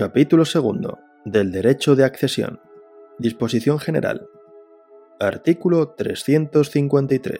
[0.00, 2.58] Capítulo segundo del Derecho de Accesión.
[3.18, 4.26] Disposición General.
[5.20, 7.38] Artículo 353.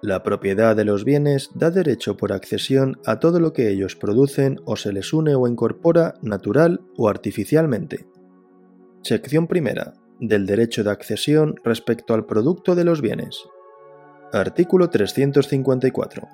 [0.00, 4.60] La propiedad de los bienes da derecho por accesión a todo lo que ellos producen
[4.64, 8.06] o se les une o incorpora natural o artificialmente.
[9.02, 9.92] Sección primera.
[10.20, 13.44] Del derecho de accesión respecto al producto de los bienes.
[14.32, 16.26] Artículo 354.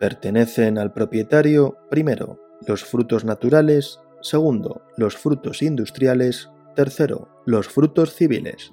[0.00, 8.72] Pertenecen al propietario, primero, los frutos naturales, segundo, los frutos industriales, tercero, los frutos civiles.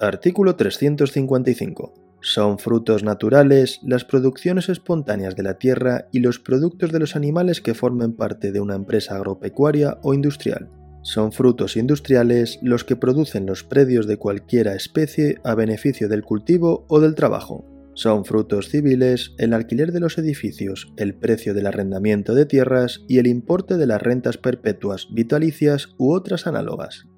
[0.00, 1.94] Artículo 355.
[2.20, 7.60] Son frutos naturales las producciones espontáneas de la tierra y los productos de los animales
[7.60, 10.68] que formen parte de una empresa agropecuaria o industrial.
[11.02, 16.84] Son frutos industriales los que producen los predios de cualquiera especie a beneficio del cultivo
[16.88, 17.64] o del trabajo.
[17.98, 23.18] Son frutos civiles el alquiler de los edificios, el precio del arrendamiento de tierras y
[23.18, 27.08] el importe de las rentas perpetuas, vitalicias u otras análogas.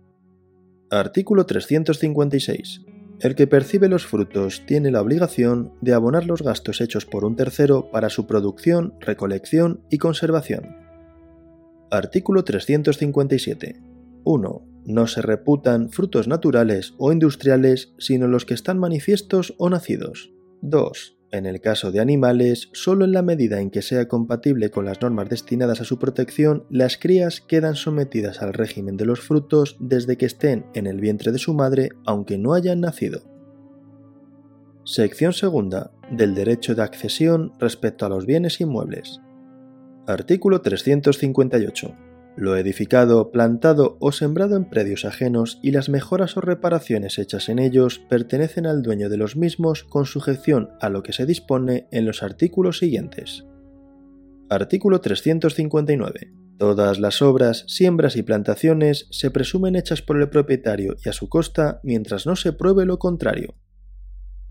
[0.89, 2.87] Artículo 356.
[3.21, 7.37] El que percibe los frutos tiene la obligación de abonar los gastos hechos por un
[7.37, 10.79] tercero para su producción, recolección y conservación.
[11.91, 13.83] Artículo 357.
[14.25, 14.67] 1.
[14.87, 20.33] No se reputan frutos naturales o industriales sino los que están manifiestos o nacidos.
[20.63, 21.17] 2.
[21.33, 25.01] En el caso de animales, solo en la medida en que sea compatible con las
[25.01, 30.17] normas destinadas a su protección, las crías quedan sometidas al régimen de los frutos desde
[30.17, 33.23] que estén en el vientre de su madre, aunque no hayan nacido.
[34.85, 35.93] Sección segunda.
[36.11, 39.21] Del derecho de accesión respecto a los bienes inmuebles.
[40.09, 42.10] Artículo 358
[42.41, 47.59] lo edificado, plantado o sembrado en predios ajenos y las mejoras o reparaciones hechas en
[47.59, 52.07] ellos pertenecen al dueño de los mismos con sujeción a lo que se dispone en
[52.07, 53.45] los artículos siguientes.
[54.49, 56.33] Artículo 359.
[56.59, 61.29] Todas las obras, siembras y plantaciones se presumen hechas por el propietario y a su
[61.29, 63.55] costa mientras no se pruebe lo contrario.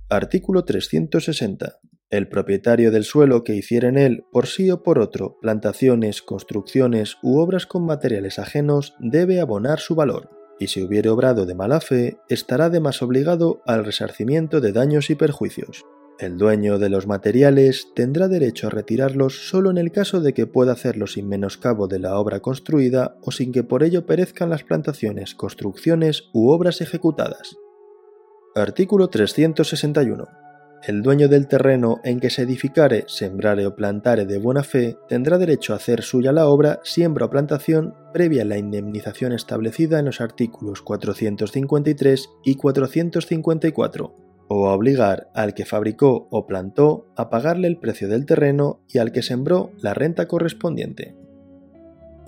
[0.09, 1.79] Artículo 360.
[2.09, 7.17] El propietario del suelo que hiciera en él, por sí o por otro, plantaciones, construcciones
[7.21, 11.81] u obras con materiales ajenos, debe abonar su valor, y si hubiere obrado de mala
[11.81, 15.85] fe, estará de más obligado al resarcimiento de daños y perjuicios.
[16.17, 20.47] El dueño de los materiales tendrá derecho a retirarlos solo en el caso de que
[20.47, 24.63] pueda hacerlo sin menoscabo de la obra construida o sin que por ello perezcan las
[24.63, 27.55] plantaciones, construcciones u obras ejecutadas.
[28.55, 30.38] Artículo 361.
[30.83, 35.37] El dueño del terreno en que se edificare, sembrare o plantare de buena fe tendrá
[35.37, 40.21] derecho a hacer suya la obra, siembra o plantación, previa la indemnización establecida en los
[40.21, 44.15] artículos 453 y 454,
[44.47, 48.99] o a obligar al que fabricó o plantó a pagarle el precio del terreno y
[48.99, 51.15] al que sembró la renta correspondiente.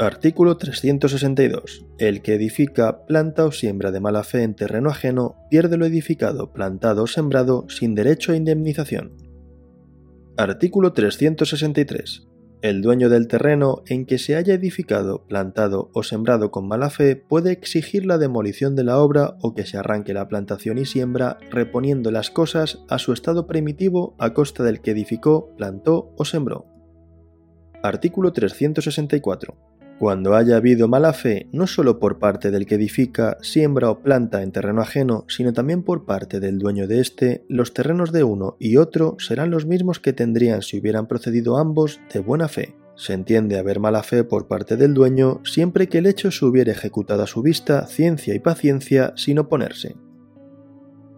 [0.02, 1.86] Artículo 362.
[2.00, 6.52] El que edifica, planta o siembra de mala fe en terreno ajeno pierde lo edificado,
[6.52, 9.12] plantado o sembrado sin derecho a indemnización.
[10.38, 12.28] Artículo 363.
[12.64, 17.16] El dueño del terreno en que se haya edificado, plantado o sembrado con mala fe
[17.16, 21.38] puede exigir la demolición de la obra o que se arranque la plantación y siembra
[21.52, 26.66] reponiendo las cosas a su estado primitivo a costa del que edificó, plantó o sembró.
[27.84, 29.71] Artículo 364
[30.02, 34.42] cuando haya habido mala fe no solo por parte del que edifica, siembra o planta
[34.42, 38.58] en terreno ajeno, sino también por parte del dueño de éste, los terrenos de uno
[38.58, 42.74] y otro serán los mismos que tendrían si hubieran procedido ambos de buena fe.
[42.96, 46.72] Se entiende haber mala fe por parte del dueño siempre que el hecho se hubiera
[46.72, 49.98] ejecutado a su vista, ciencia y paciencia sin oponerse.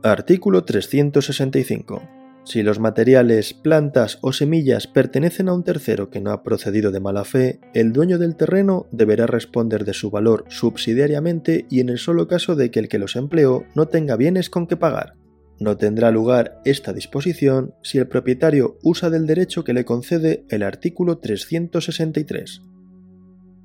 [0.03, 2.01] Artículo 365.
[2.45, 6.99] Si los materiales, plantas o semillas pertenecen a un tercero que no ha procedido de
[6.99, 11.99] mala fe, el dueño del terreno deberá responder de su valor subsidiariamente y en el
[11.99, 15.13] solo caso de que el que los empleó no tenga bienes con que pagar.
[15.59, 20.63] No tendrá lugar esta disposición si el propietario usa del derecho que le concede el
[20.63, 22.61] artículo 363.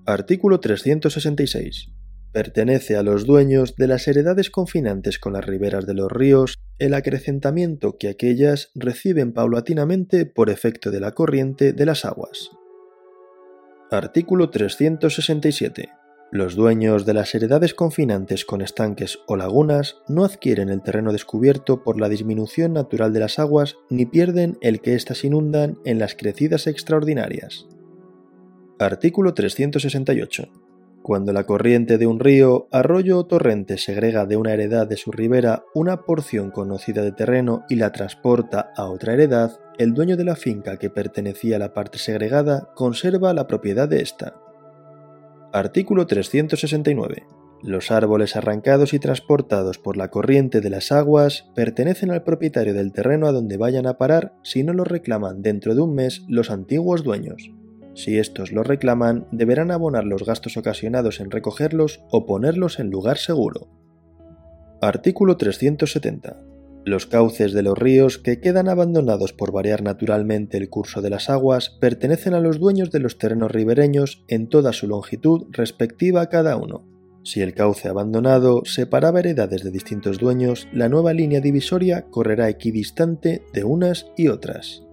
[0.07, 1.91] Artículo 366.
[2.33, 6.95] Pertenece a los dueños de las heredades confinantes con las riberas de los ríos el
[6.95, 12.51] acrecentamiento que aquellas reciben paulatinamente por efecto de la corriente de las aguas.
[13.91, 15.89] Artículo 367.
[16.31, 21.83] Los dueños de las heredades confinantes con estanques o lagunas no adquieren el terreno descubierto
[21.83, 26.15] por la disminución natural de las aguas ni pierden el que éstas inundan en las
[26.15, 27.67] crecidas extraordinarias.
[28.79, 30.58] Artículo 368
[31.03, 35.11] cuando la corriente de un río, arroyo o torrente segrega de una heredad de su
[35.13, 40.25] ribera una porción conocida de terreno y la transporta a otra heredad, el dueño de
[40.25, 44.35] la finca que pertenecía a la parte segregada conserva la propiedad de ésta.
[45.53, 47.27] Artículo 369.
[47.63, 52.93] Los árboles arrancados y transportados por la corriente de las aguas pertenecen al propietario del
[52.93, 56.51] terreno a donde vayan a parar si no los reclaman dentro de un mes los
[56.51, 57.51] antiguos dueños.
[57.99, 63.19] Si estos los reclaman, deberán abonar los gastos ocasionados en recogerlos o ponerlos en lugar
[63.19, 63.67] seguro.
[64.81, 66.41] Artículo 370.
[66.85, 71.29] Los cauces de los ríos que quedan abandonados por variar naturalmente el curso de las
[71.29, 76.29] aguas pertenecen a los dueños de los terrenos ribereños en toda su longitud respectiva a
[76.29, 76.87] cada uno.
[77.25, 83.43] Si el cauce abandonado separaba heredades de distintos dueños, la nueva línea divisoria correrá equidistante
[83.53, 84.85] de unas y otras.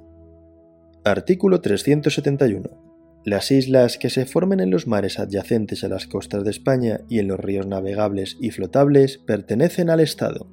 [1.04, 2.85] Artículo 371.
[3.26, 7.18] Las islas que se formen en los mares adyacentes a las costas de España y
[7.18, 10.48] en los ríos navegables y flotables pertenecen al Estado.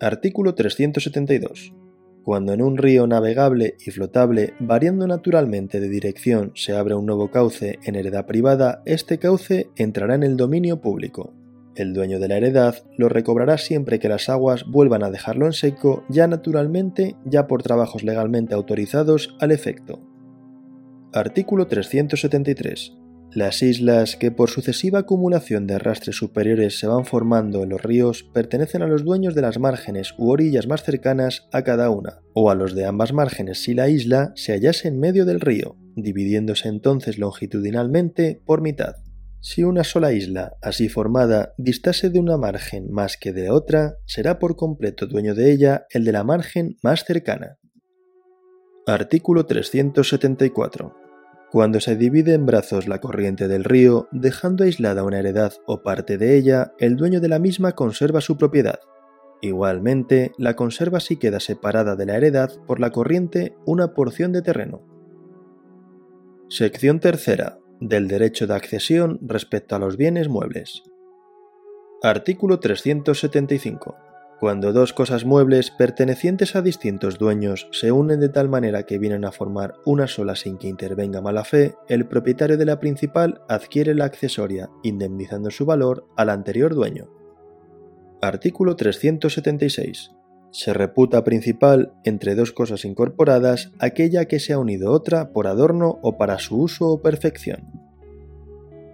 [0.00, 1.74] Artículo 372.
[2.24, 7.30] Cuando en un río navegable y flotable, variando naturalmente de dirección, se abre un nuevo
[7.30, 11.34] cauce en heredad privada, este cauce entrará en el dominio público.
[11.76, 15.52] El dueño de la heredad lo recobrará siempre que las aguas vuelvan a dejarlo en
[15.52, 20.09] seco, ya naturalmente, ya por trabajos legalmente autorizados al efecto.
[21.12, 22.92] Artículo 373.
[23.32, 28.22] Las islas que por sucesiva acumulación de arrastres superiores se van formando en los ríos
[28.22, 32.48] pertenecen a los dueños de las márgenes u orillas más cercanas a cada una, o
[32.48, 36.68] a los de ambas márgenes si la isla se hallase en medio del río, dividiéndose
[36.68, 38.94] entonces longitudinalmente por mitad.
[39.40, 44.38] Si una sola isla, así formada, distase de una margen más que de otra, será
[44.38, 47.58] por completo dueño de ella el de la margen más cercana.
[48.90, 50.96] Artículo 374.
[51.52, 56.18] Cuando se divide en brazos la corriente del río, dejando aislada una heredad o parte
[56.18, 58.80] de ella, el dueño de la misma conserva su propiedad.
[59.42, 64.42] Igualmente, la conserva si queda separada de la heredad por la corriente una porción de
[64.42, 64.82] terreno.
[66.48, 67.60] Sección tercera.
[67.78, 70.82] Del derecho de accesión respecto a los bienes muebles.
[72.02, 74.09] Artículo 375.
[74.40, 79.26] Cuando dos cosas muebles pertenecientes a distintos dueños se unen de tal manera que vienen
[79.26, 83.94] a formar una sola sin que intervenga mala fe, el propietario de la principal adquiere
[83.94, 87.10] la accesoria, indemnizando su valor al anterior dueño.
[88.22, 90.12] Artículo 376.
[90.52, 95.98] Se reputa principal entre dos cosas incorporadas aquella que se ha unido otra por adorno
[96.00, 97.70] o para su uso o perfección.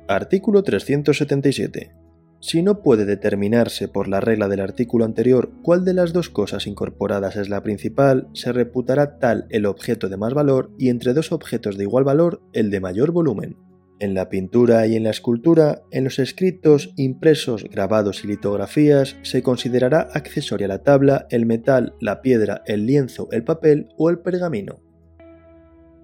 [0.08, 2.06] Artículo 377
[2.46, 6.69] si no puede determinarse por la regla del artículo anterior cuál de las dos cosas
[6.69, 11.32] incorporadas es la principal, se reputará tal el objeto de más valor y entre dos
[11.32, 13.56] objetos de igual valor el de mayor volumen.
[13.98, 19.43] En la pintura y en la escultura, en los escritos, impresos, grabados y litografías, se
[19.43, 24.78] considerará accesoria la tabla, el metal, la piedra, el lienzo, el papel o el pergamino.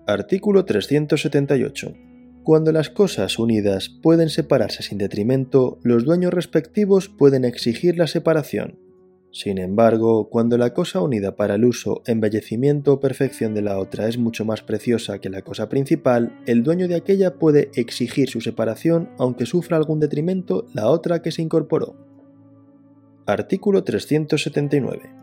[0.09, 2.12] Artículo 378.
[2.45, 8.81] Cuando las cosas unidas pueden separarse sin detrimento, los dueños respectivos pueden exigir la separación.
[9.31, 14.09] Sin embargo, cuando la cosa unida para el uso, embellecimiento o perfección de la otra
[14.09, 18.41] es mucho más preciosa que la cosa principal, el dueño de aquella puede exigir su
[18.41, 21.95] separación aunque sufra algún detrimento la otra que se incorporó.
[23.25, 25.15] Artículo 379.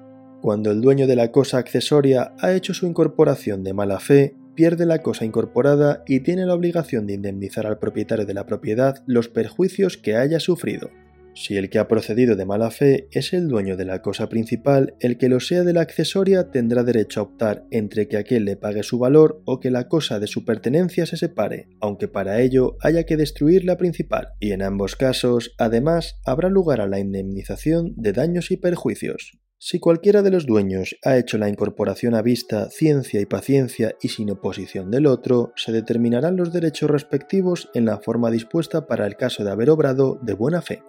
[0.41, 4.85] Cuando el dueño de la cosa accesoria ha hecho su incorporación de mala fe, pierde
[4.85, 9.29] la cosa incorporada y tiene la obligación de indemnizar al propietario de la propiedad los
[9.29, 10.89] perjuicios que haya sufrido.
[11.33, 14.95] Si el que ha procedido de mala fe es el dueño de la cosa principal,
[14.99, 18.57] el que lo sea de la accesoria tendrá derecho a optar entre que aquel le
[18.57, 22.75] pague su valor o que la cosa de su pertenencia se separe, aunque para ello
[22.81, 27.93] haya que destruir la principal, y en ambos casos, además, habrá lugar a la indemnización
[27.95, 29.39] de daños y perjuicios.
[29.61, 34.07] Si cualquiera de los dueños ha hecho la incorporación a vista, ciencia y paciencia y
[34.07, 39.17] sin oposición del otro, se determinarán los derechos respectivos en la forma dispuesta para el
[39.17, 40.81] caso de haber obrado de buena fe.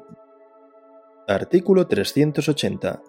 [1.26, 3.02] Artículo 380.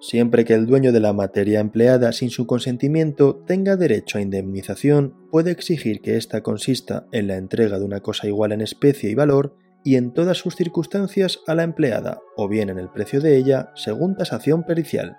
[0.00, 5.16] Siempre que el dueño de la materia empleada sin su consentimiento tenga derecho a indemnización,
[5.32, 9.16] puede exigir que ésta consista en la entrega de una cosa igual en especie y
[9.16, 13.36] valor y en todas sus circunstancias a la empleada, o bien en el precio de
[13.36, 15.16] ella, según tasación pericial.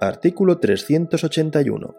[0.00, 1.94] Artículo 381.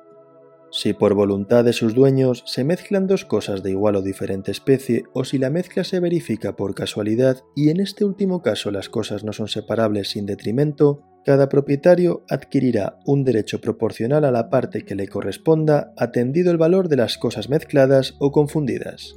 [0.75, 5.03] Si por voluntad de sus dueños se mezclan dos cosas de igual o diferente especie,
[5.13, 9.23] o si la mezcla se verifica por casualidad y en este último caso las cosas
[9.23, 14.95] no son separables sin detrimento, cada propietario adquirirá un derecho proporcional a la parte que
[14.95, 19.15] le corresponda atendido el valor de las cosas mezcladas o confundidas.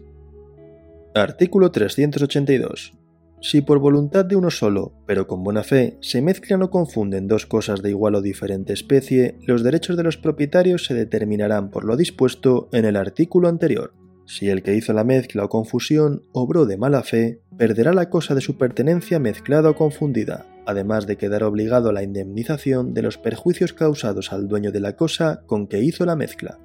[1.16, 2.92] Artículo 382.
[3.40, 7.46] Si por voluntad de uno solo, pero con buena fe, se mezclan o confunden dos
[7.46, 11.96] cosas de igual o diferente especie, los derechos de los propietarios se determinarán por lo
[11.96, 13.94] dispuesto en el artículo anterior.
[14.26, 18.34] Si el que hizo la mezcla o confusión obró de mala fe, perderá la cosa
[18.34, 23.16] de su pertenencia mezclada o confundida, además de quedar obligado a la indemnización de los
[23.16, 26.58] perjuicios causados al dueño de la cosa con que hizo la mezcla.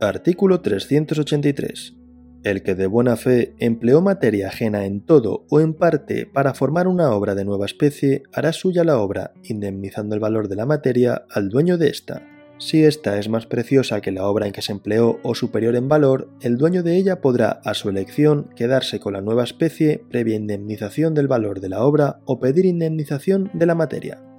[0.00, 2.01] Artículo 383.
[2.44, 6.88] El que de buena fe empleó materia ajena en todo o en parte para formar
[6.88, 11.24] una obra de nueva especie, hará suya la obra, indemnizando el valor de la materia
[11.30, 12.26] al dueño de ésta.
[12.58, 15.88] Si ésta es más preciosa que la obra en que se empleó o superior en
[15.88, 20.36] valor, el dueño de ella podrá, a su elección, quedarse con la nueva especie previa
[20.36, 24.31] indemnización del valor de la obra o pedir indemnización de la materia.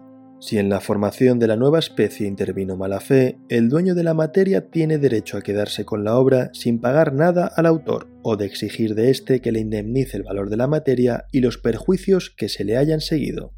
[0.44, 4.14] Si en la formación de la nueva especie intervino mala fe, el dueño de la
[4.14, 8.46] materia tiene derecho a quedarse con la obra sin pagar nada al autor o de
[8.46, 12.50] exigir de éste que le indemnice el valor de la materia y los perjuicios que
[12.50, 13.54] se le hayan seguido.